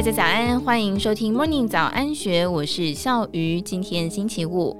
[0.00, 3.60] 大家早安，欢迎收听 Morning 早安学，我是笑鱼。
[3.60, 4.74] 今天星期五，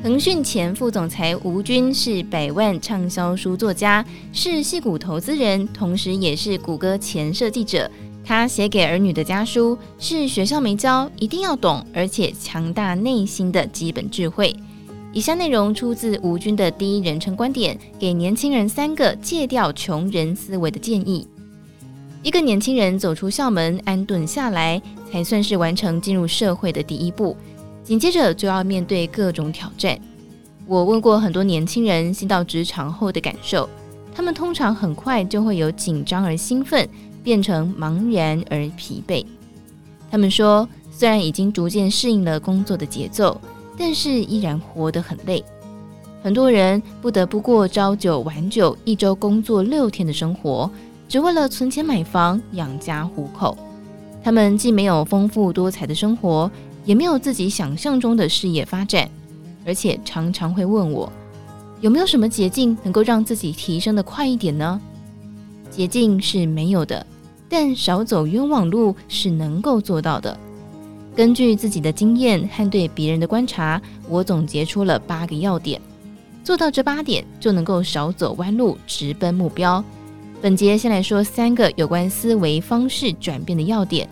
[0.00, 7.90] 腾讯前副总裁吴军是百万畅销书作家，是戏骨投资人，同时也是谷歌前设计者。
[8.24, 14.54] 他写给儿女的家书是学校没教，一定要懂，而且强大内心的基本智慧。
[15.16, 21.26] 以下内容出自吴军的第一人称观点，给年轻人三个戒掉穷人思维的建议。
[22.22, 24.78] 一个年轻人走出校门，安顿下来，
[25.10, 27.34] 才算是完成进入社会的第一步。
[27.82, 29.98] 紧接着就要面对各种挑战。
[30.66, 33.66] 我问过很多年轻人新到职场后的感受，
[34.14, 36.86] 他们通常很快就会由紧张而兴奋，
[37.24, 39.24] 变成茫然而疲惫。
[40.10, 43.40] 他们说，虽然已经逐渐适应了工作的节奏。
[43.76, 45.44] 但是依然活得很累，
[46.22, 50.70] 很多人不得不过朝九晚九、一周工作六天的生活，
[51.08, 53.56] 只为了存钱买房、养家糊口。
[54.24, 56.50] 他们既没有丰富多彩的生活，
[56.84, 59.08] 也没有自己想象中的事业发展，
[59.64, 61.12] 而且常常会问我，
[61.80, 64.80] 有没有什么捷径能够让自己提升的快一点呢？
[65.70, 67.06] 捷径是没有的，
[67.48, 70.36] 但少走冤枉路是能够做到的。
[71.16, 75.80] 根据自己的经验和对别人的观察，我总结出了八个要点。
[76.44, 79.82] 做到这八点，就能够少走弯路，直奔目标。
[80.42, 84.06] 本节先来说三个有关思维方式转变的要点，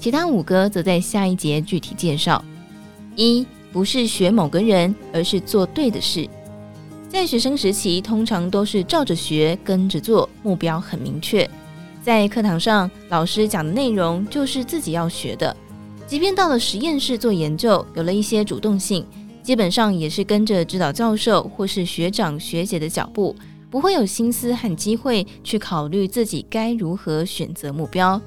[0.00, 2.44] 其他五个则在下一节具体介绍。
[3.14, 6.28] 一，不是学某个人，而是做对的事。
[7.08, 11.48] 在学生时期，通常都是照着学，跟着做，目标很明确。
[12.02, 15.56] 在课堂上，老师讲的内容就是自己要学的。
[16.08, 19.04] 即便到了实验室做研究，有了一些主动性，
[19.42, 23.36] 基本上也是跟着指导教授或是学长学姐的脚步，
[23.68, 28.18] 不会有心思和机会去考虑自己该如何选择目标。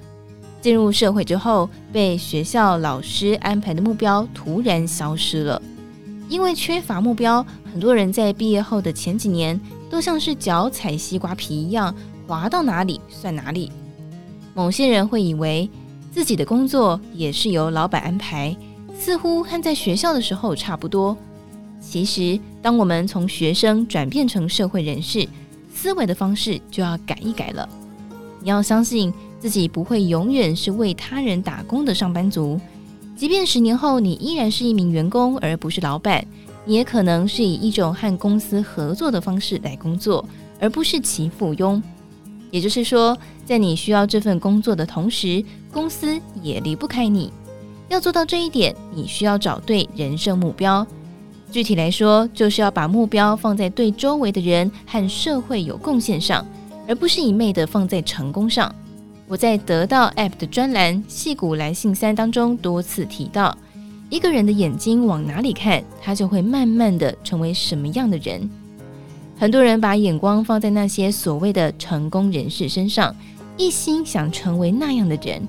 [0.62, 5.60] 进入社会之后，被学校老师安排的目标突然消失了，
[6.30, 7.44] 因为缺乏目标，
[7.74, 9.60] 很多人在毕业后的前几年
[9.90, 11.96] 都像是脚踩西瓜皮一样，
[12.28, 13.72] 滑到哪里算哪里。
[14.54, 15.68] 某些人会以为，
[16.12, 18.56] 自己的工作也是由老板安排，
[19.00, 21.18] 似乎和在学校的时候差不多。
[21.80, 25.28] 其实，当我们从学生转变成社会人士，
[25.74, 27.68] 思维的方式就要改一改了。
[28.42, 32.60] 你要相信自己不会永远是为他人打工的上班族，
[33.16, 36.24] 即便十年后你依然是一名员工而不是老板，
[36.66, 40.24] 你也可能是以一种和公司合作的方式来工作，
[40.60, 41.82] 而不是其附庸。
[42.52, 47.32] 也就是说，在你需要这份工作的同时，公司也离不开你。
[47.90, 50.86] 要做到这一点，你需要找对人生目标。
[51.52, 56.46] 具体来说，就是要把目标放在对周围的人和社会有贡献上，
[56.88, 58.74] 而不是一昧的放在成功上。
[59.28, 63.58] 我在得到 App 的专栏《矽谷来信三》当中多次提到，
[64.10, 68.50] 一个人的眼睛往哪里看，他就会慢慢的成为什么样的人。
[69.38, 73.14] 很多人把眼光放在那些所谓的成功人士身上，
[73.58, 75.42] 一心想成为那样的人，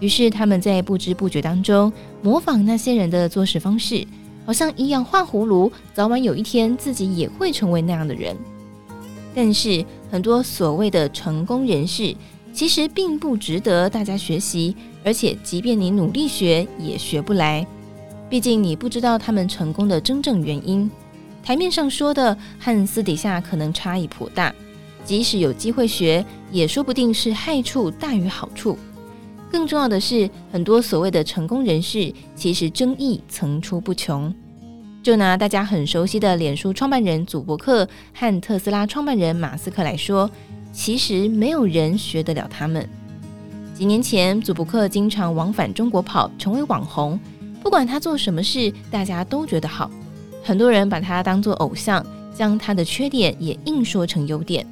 [0.00, 4.06] 于是他们在不知不觉当中模仿那些人的做事方式，
[4.44, 8.36] 好像一样画葫芦，早晚有一天自己也会成为那样的人。
[9.34, 12.14] 但是很多所谓的成功人士，
[12.52, 17.66] 其实并不值得大家学习，而且即便你努力学，也学不来，
[18.28, 20.90] 毕竟你不知道他们成功的真正原因。
[21.42, 24.54] 台面上说的和私底下可能差异颇大，
[25.04, 28.78] 即使有机会学，也说不定是害处大于好处。
[29.54, 34.34] 更重要的是，很多所谓的成功人士，其实争议层出不穷。
[35.00, 40.28] 就拿大家很熟悉的脸书创办人祖伯克和特斯拉创办人马斯克来说，
[40.72, 42.84] 其实没有人学得了他们。
[43.72, 47.16] 几年前，祖伯克经常往返中国跑，成为网红，
[47.62, 49.88] 不管他做什么事，大家都觉得好。
[50.42, 52.04] 很多人把他当作偶像，
[52.36, 54.66] 将他的缺点也硬说成优点。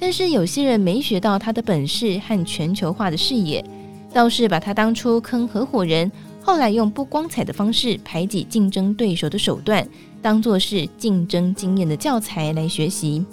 [0.00, 3.64] 但是有些人没学到他的本事和全球化的视野，
[4.12, 6.10] 倒是把他当初坑合伙人，
[6.42, 9.86] 后来用不光彩的方式排挤竞争对手的手段，
[10.20, 13.24] 当作是竞争经验的教材来学习。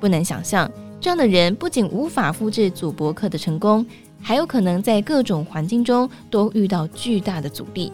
[0.00, 3.84] 不难想象，这样的人不仅无法复制祖伯克的成功，
[4.20, 7.92] 还有可能在各种环境中都遇到巨大的阻力。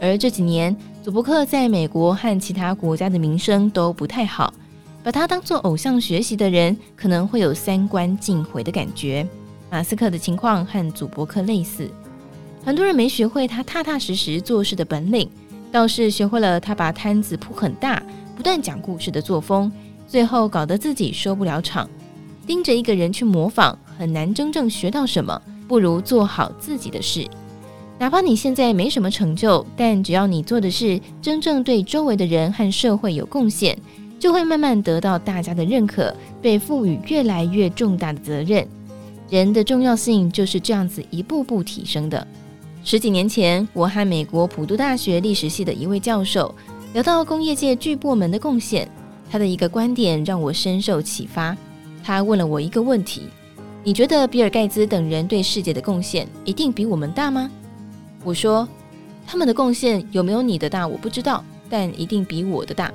[0.00, 4.52] 而这几年，祖伯克在美国和其他国家的名声都不太好，
[5.02, 9.26] 把他当作偶像学习的人可能会有三观尽毁的感觉。
[9.70, 11.88] 马斯克的情况和祖伯克类似，
[12.64, 15.30] 很多人没学会他踏踏实实做事的本领，
[15.70, 18.02] 倒是学会了他把摊子铺很大、
[18.36, 19.70] 不断讲故事的作风，
[20.08, 21.88] 最后搞得自己收不了场。
[22.46, 25.40] 盯着一个人去模仿，很难真正学到什么。
[25.68, 27.24] 不如做好自己的事，
[27.96, 33.78] 哪怕你现在没什么成就，但只要你做的事真正对周围的人和社会有贡献，
[34.18, 36.12] 就会慢慢得到大家的认可，
[36.42, 38.66] 被赋予越来越重大的责任。
[39.30, 42.26] 人的重要性就是这样子一步步提升的。
[42.82, 46.52] 十几年前，我和美国普渡大学历史系的一位教授
[46.94, 48.90] 聊到工业界巨擘们的贡献，
[49.30, 51.56] 他的一个观点让我深受启发。
[52.02, 53.22] 他问了我一个问题。
[53.84, 57.48] 你觉得比尔盖茨等人对世界的贡献一定比我们大吗？
[58.24, 58.68] 我说，
[59.26, 62.92] 他们的贡献有没有你的大我不知道，但一定比我的大。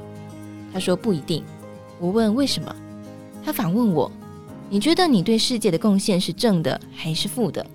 [0.74, 1.42] 他说不一定。
[1.98, 2.76] 我问为什么？
[3.44, 4.12] 他反问我，
[4.70, 7.66] 你觉得你对世界的贡献是正的还是负的？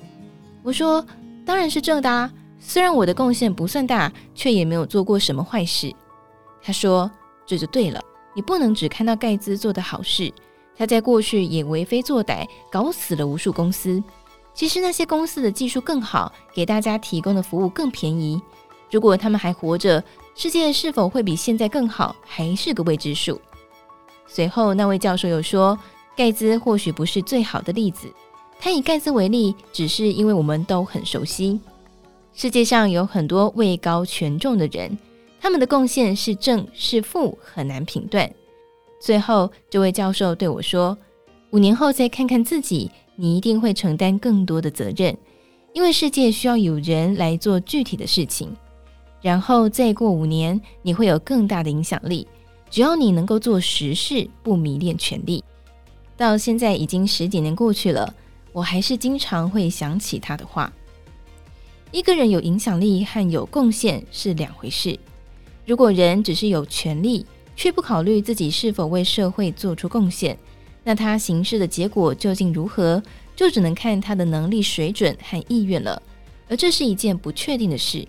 [0.62, 1.04] 我说
[1.46, 5.94] 当然是正的啊，虽然我的贡献不算大，却也没有做过什么坏事。
[6.60, 7.10] 他说
[7.46, 8.00] 这就对了，
[8.34, 10.32] 你不能只看到盖茨做的好事。
[10.76, 14.02] 他在过去也为非作歹，搞死了无数公司。
[14.52, 18.40] 其实那些公司的技术更好，给大家提供的服务更便宜。
[18.90, 20.02] 如果他们还活着，
[20.34, 23.40] 世界是否会比现在更好，还是个未知数。
[24.26, 25.78] 随后那位教授又说，
[26.20, 28.06] 盖茨或许不是最好的例子。
[28.58, 31.58] 他以盖茨为例，只是因为我们都很熟悉。
[32.34, 34.98] 世界上有很多位高权重的人，
[35.40, 38.30] 他们的贡献是正是负，很难评断。
[39.00, 40.94] 最后，这位教授对我说
[41.52, 45.16] ：“五年后再看看自己，你一定会承担更多的责任，
[45.72, 48.54] 因为世界需要有人来做具体的事情。
[49.22, 52.28] 然后再过五年，你会有更大的影响力。
[52.68, 55.42] 只要你能够做实事，不迷恋权力。”
[56.20, 58.14] 到现在已经十几年过去了，
[58.52, 60.70] 我还是经常会想起他的话。
[61.92, 65.00] 一个人有影响力和有贡献是两回事。
[65.64, 67.24] 如果人只是有权力，
[67.56, 70.36] 却不考虑自己是否为社会做出贡献，
[70.84, 73.02] 那他行事的结果究竟如何，
[73.34, 76.02] 就只能看他的能力水准和意愿了。
[76.50, 78.06] 而这是一件不确定的事。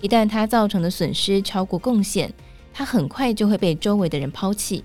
[0.00, 2.32] 一旦他造成的损失超过贡献，
[2.72, 4.82] 他很快就会被周围的人抛弃。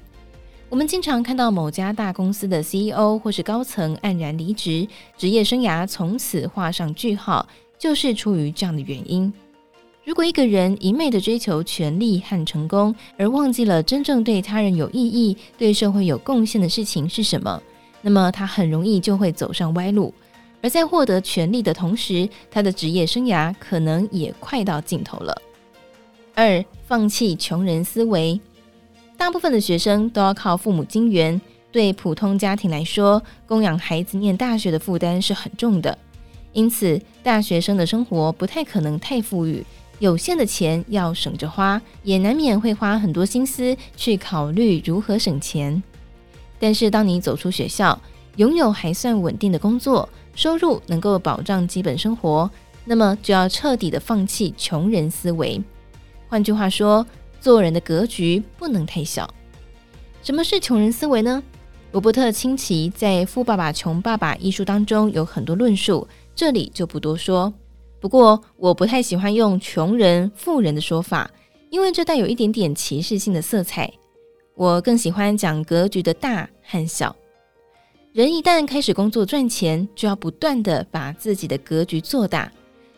[0.69, 4.85] 我们经常看到某家大公司的 CEO 或是高层黯然离职，
[5.17, 7.47] 职业生涯从此画上句号，
[7.79, 9.31] 就是出于这样的原因。
[10.03, 17.61] 如果一个人一昧地追求权力和成功，而忘记了真正对他人有意义、对社会有贡献的事情是什么，
[18.01, 20.13] 那么他很容易就会走上歪路。
[20.61, 25.41] 而在获得权力的同时，他的职业生涯可能也快到尽头了。
[26.35, 28.39] 二、放弃穷人思维。
[29.17, 31.41] 大部分的学生都要靠父母金援，
[31.71, 35.97] 对普通家庭来说，供养孩子念大学的负担是很重的，
[36.53, 39.65] 因此大学生的生活不太可能太富裕。
[39.99, 45.81] 有限的钱要省着花，也难免会花很多心思去考虑如何省钱。
[46.59, 47.99] 但是，当你走出学校，
[48.35, 52.49] 拥有还算稳定的工作，收入能够保障基本生活，
[52.85, 55.59] 那么就要彻底的放弃穷人思维。
[56.29, 57.03] 换句话说，
[57.39, 59.29] 做人的格局不能太小。
[60.23, 61.41] 什么是穷人思维呢？
[61.93, 67.53] 罗伯特清崎在《富爸爸穷爸爸》一书当中有很多论述，这里就不多说。
[67.99, 71.31] 不过，我不太喜欢用“穷人”“富人”的说法，
[71.69, 73.91] 因为这带有一点点歧视性的色彩。
[74.53, 77.15] 我更喜欢讲格局的大和小。
[78.11, 82.51] 人一旦开始工作赚钱，就要不断地把自己的格局做大。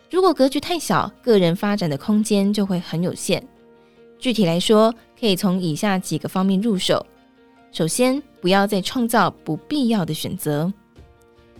[0.09, 3.45] 如果格局太小，个人发展的空间就会很有限。
[4.19, 7.05] 具体来说，可以从以下几个方面入手：
[7.71, 10.71] 首先，不要再创造不必要的选择。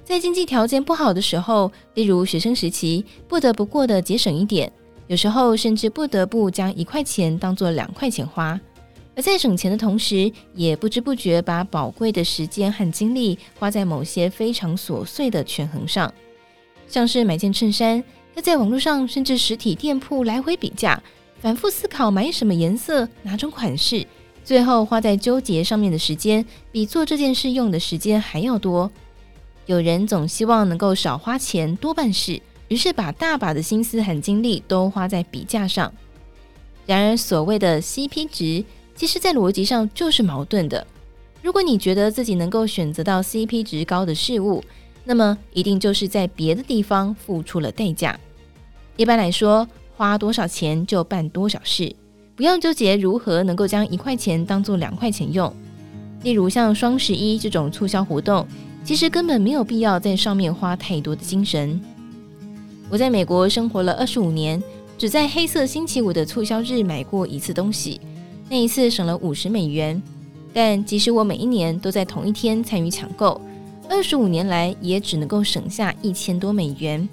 [0.04, 4.72] 在经济条件不好的时候，例如学生时期，不得不过得节省一点，
[5.08, 8.60] 有时候甚至不得不将一块钱当做两块钱花。
[9.16, 16.12] 而在省钱的同时，也不知不觉把宝贵的时间和精力花在某些非常琐碎的权衡上，
[16.88, 18.04] 像是买件衬衫，
[18.36, 21.02] 要在网络上甚至实体店铺来回比价，
[21.42, 24.06] 反复思考买什么颜色、哪种款式，
[24.44, 28.92] 最后花在纠结上面的时间，比做这件事用的时间还要多。
[29.66, 35.94] 有人总希望能够少花钱多办事，于是把大把的心思和精力都花在比价上。
[36.86, 38.66] 然而，所谓的 CP 值，
[38.96, 40.86] 其实在逻辑上就是矛盾的。
[41.42, 44.62] 如果你觉得自己能够选择到 CP 值高的事物，
[45.06, 48.20] 那么一定就是在别的地方付出了代价。
[48.98, 49.66] 一般来说，
[50.00, 51.94] 花多少钱就办多少事，
[52.34, 55.54] 不要纠结如何能够将一块钱当做两块钱用。
[56.24, 58.48] 例如像双十一这种促销活动。
[58.82, 61.80] 其实根本没有必要在上面花太多的精神。
[62.90, 64.64] 我在美国生活了二十五年，
[64.98, 68.00] 只在黑色星期五的促销日买过一次东西，
[68.50, 70.02] 那一次省了五十美元。
[70.54, 73.40] 但即使我每一年都在同一天参与抢购，
[73.90, 77.08] 二十五年来也只能够省下一千多美元。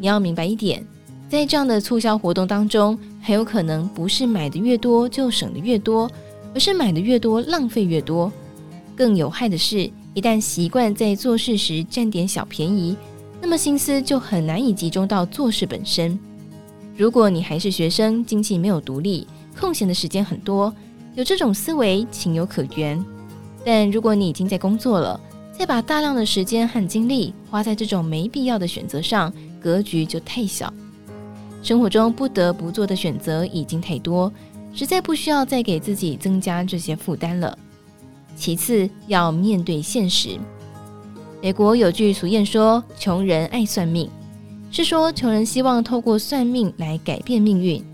[0.00, 0.84] 你要明白一点，
[1.28, 6.10] 在这样的促销活动当中，很有可能不是买的越多就省的越多，
[6.54, 8.32] 而是买的越多浪费越多。
[8.96, 12.96] 更有害的是，一旦习惯在做事时占点小便宜，
[13.42, 16.18] 那么心思就很难以集中到做事本身。
[16.96, 19.26] 如果你还是学生，经济没有独立，
[19.60, 20.74] 空闲的时间很多，
[21.14, 23.04] 有这种思维情有可原。
[23.64, 25.20] 但如果你已经在工作了，
[25.52, 29.30] 再把大量的时间和精力花在这种没必要的选择上，
[29.60, 30.72] 格局就太小。
[31.62, 34.32] 生活中不得不做的选择已经太多，
[34.72, 37.56] 实在不需要再给自己增加这些负担了。
[38.36, 40.38] 其次，要面对现实。
[41.42, 44.08] 美国有句俗谚说：“穷人爱算命”，
[44.70, 47.84] 是说穷人希望透过算命来改变命运。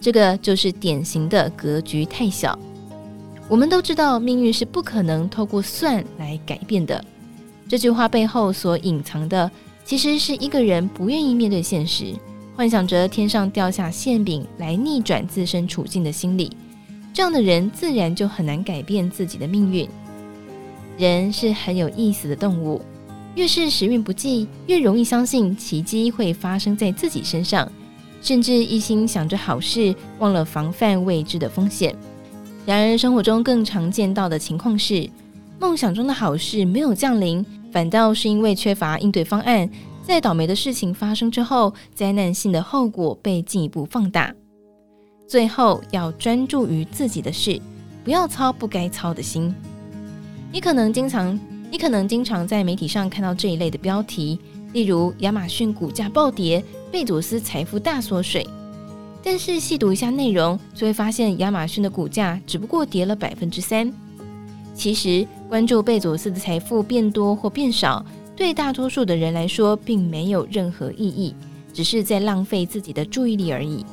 [0.00, 2.58] 这个就是典型的格局太小。
[3.48, 7.04] 我们都知道，命运是不可能透过算来改变的。
[7.68, 9.50] 这句话背后所隐藏的，
[9.84, 12.14] 其实是一个人不愿意面对现实，
[12.60, 16.54] 幻想着天上掉下馅饼来逆转自身处境的心理。
[17.10, 19.88] 这样的人自然就很难改变自己的命运。
[20.98, 22.82] 人是很有意思的动物，
[23.34, 27.66] 越是时运不济，越容易相信奇迹会发生在自己身上，
[28.20, 31.96] 甚至一心想着好事，忘了防范未知的风险。
[32.66, 35.08] 然而，生活中更常见到的情况是，
[35.58, 39.66] 梦想中的好事没有降临，反倒是因为缺乏应对方案，
[40.10, 44.34] 在倒霉的事情发生之后，灾难性的后果被进一步放大。
[45.28, 47.62] 最后要专注于自己的事，
[48.02, 49.54] 不要操不该操的心。
[50.50, 51.38] 你可能经常，
[51.70, 54.36] 你可能经常在媒体上看到这一类的标题，
[54.72, 58.44] 例如亚马逊股价暴跌，贝佐斯财富大缩水。
[59.22, 63.92] 但是细读一下内容，就会发现亚马逊的股价只不过跌了百分之三。
[64.74, 68.04] 其实关注贝佐斯的财富变多或变少，
[68.40, 71.34] 对大多数的人来说并没有任何意义，
[71.74, 73.84] 只是在浪费自己的注意力而已。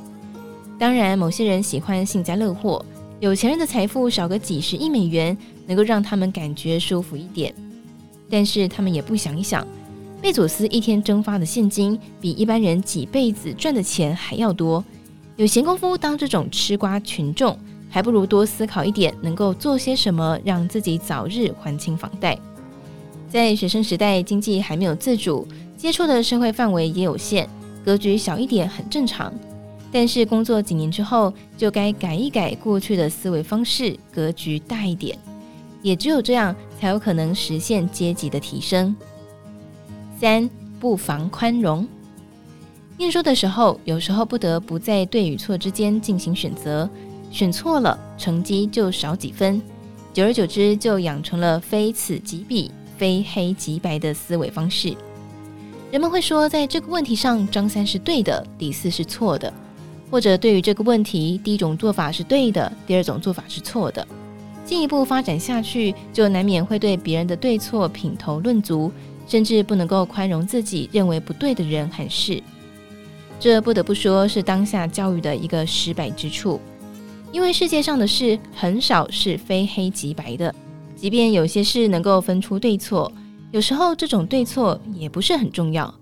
[0.79, 2.83] 当然，某些人喜欢幸灾乐祸，
[3.19, 7.53] 有钱人的财富少个几十亿美元，能够让他们感觉舒服一点。
[8.29, 9.67] 但是他们也不想一想，
[10.21, 14.81] 贝佐斯一天蒸发的现金比一般人几辈子赚的钱还要多。
[15.35, 22.39] 有闲工夫当这种吃瓜群众，还不如多思考一点，能够做些什么让自己早日还清房贷。
[23.29, 27.47] 在学生时代，经济还没有自主，接触的社会范围也有限，
[27.83, 29.33] 格局小一点很正常。
[29.91, 35.17] 但是工作几年之后，就该改一改过去的思维方式，格局大一点。
[35.81, 38.95] 也只有这样，才有可能实现阶级的提升。
[40.19, 41.87] 三，不妨宽容。
[42.97, 46.89] 念书的时候，有时候不得不在对与错之间进行选择，
[47.31, 49.61] 选错了，成绩就少几分。
[50.11, 54.95] 久而久之，就养成了非此即彼、非黑即白的思维方式。
[55.91, 59.51] 人们会说，在这个问题上，张三是对的，李四是错的。
[60.09, 64.05] 或者对于这个问题，第一种做法是对的，第二种做法是错的。
[64.65, 68.91] 进一步发展下去，就难免会对别人的对错品头论足，
[69.27, 72.41] 甚至不能够宽容自己认为不对的人和事。
[73.39, 76.59] 这不得不说是当下教育的一个失败之处，
[77.31, 80.53] 因为世界上的事很少是非黑即白的，
[80.97, 83.11] 即便有些事能够分出对错，
[83.51, 85.93] 有时候这种对错也不是很重要。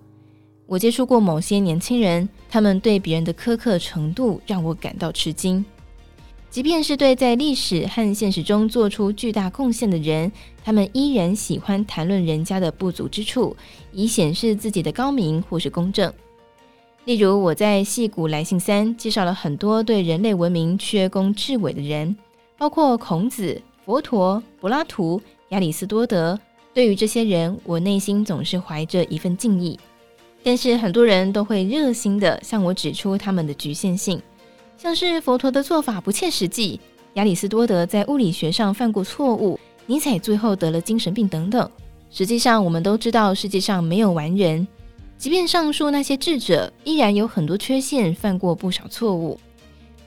[0.64, 5.62] 我接触过某些年轻人，他们对别人的苛刻程度让我感到吃惊。
[6.48, 10.32] 即便是对在历史和现实中做出巨大贡献的人，
[10.64, 13.54] 他们依然喜欢谈论人家的不足之处，
[13.92, 16.10] 以显示自己的高明或是公正。
[17.04, 22.16] 例如，我在《戏骨来信三》介绍了很多对人类文明缺功至伟的人，
[22.56, 26.36] 包括孔子、佛陀、柏拉图、亚里士多德。
[26.74, 29.78] 对于这些人，我内心总是怀着一份敬意。
[30.42, 34.20] 但是很多人都会热心地向我指出他们的局限性，
[34.76, 36.80] 像是佛陀的做法不切实际，
[37.14, 41.70] 亚里士多德在物理学上犯过错误，尼采最后得了精神病等等。
[42.10, 44.66] 实际上，我们都知道世界上没有完人，
[45.16, 49.38] 即便上述那些智者，依然有很多缺陷，犯过不少错误。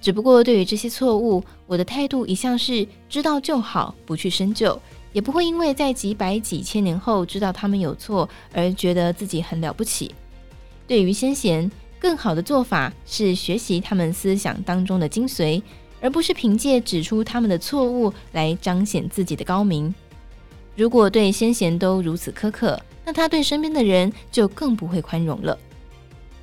[0.01, 4.79] 只不过对于这些错误，我的态度一向是知道就好，不去深究，
[5.11, 10.13] 也不会因为在几百几千年后知道他们有错而觉得自己很了不起。
[10.87, 15.61] 对于先贤，更好的做法是学习他们思想当中的精髓，
[15.99, 19.93] 而不是凭借指出他们的错误来彰显自己的高明。
[20.77, 25.59] 如果对先贤都如此苛刻，那他对身边的人就更不会宽容了。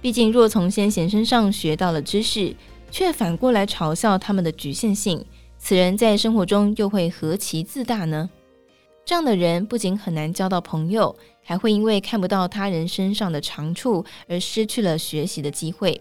[0.02, 2.54] 毕竟，若从先贤身上学到了知识，
[2.96, 5.22] 却反过来嘲笑他们的局限性，
[5.58, 8.30] 此人在生活中又会何其自大呢？
[9.04, 16.00] 这样的人不仅很难交到朋友，还会因为看不到他人身上的长处而失去了学习的机会。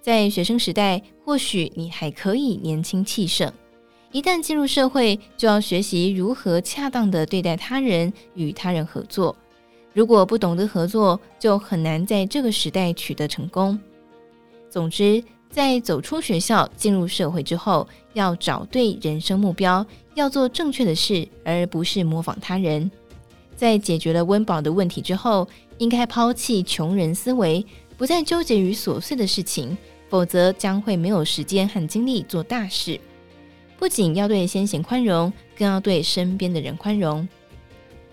[0.00, 3.50] 在学生时代，或许你还可以年轻气盛；
[4.12, 9.34] 一旦进入社会，就要学习如何恰当地对待他人，与他人合作。
[9.92, 13.76] 如果不懂得合作，就很难在这个时代取得成功。
[14.70, 22.90] 总之，在走出学校、进入社会之后，要找对人生目标，要做正确的事，而不是模仿他人。
[23.56, 27.64] 在解决了温饱的问题之后，应该抛弃穷人思维，
[27.96, 29.76] 不再纠结于琐碎的事情。
[30.10, 32.98] 否则将会没有时间和精力做大事。
[33.78, 37.28] 不仅要对先贤宽容，更要对身边的人宽容。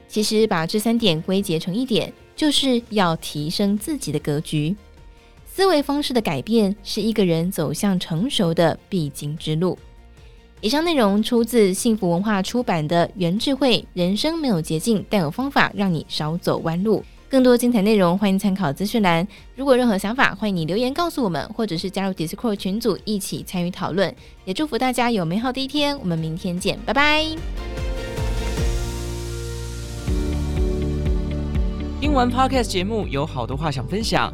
[0.05, 4.75] 其实把这三点归结成一点，就是要提升自己的格局。
[5.55, 9.79] 思维方式的改变是一个人走向成熟的必经之路。
[10.59, 16.99] 以上内容出自幸福文化出版的《原智慧人生没有捷径，但有方法让你少走弯路》。
[17.29, 19.25] 更多精彩内容，欢迎参考资讯栏。
[19.55, 24.13] 如果任何想法，欢迎你留言告诉我们，或者是加入 Discord 群组一起参与讨论。
[24.43, 27.25] 也祝福大家有美好的一天，我们明天见，拜拜。
[32.01, 34.33] 听完 Podcast 节目，有好多话想分享，